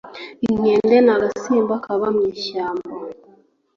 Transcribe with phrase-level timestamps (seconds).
[0.47, 2.89] inkende nagasimba kaba mwishyamba